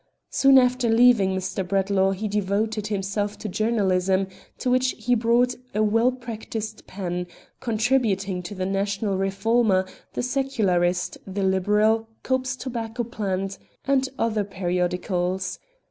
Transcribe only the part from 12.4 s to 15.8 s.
Tobacco Plant, and other periodicals.